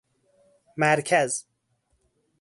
مرکز 0.77 1.47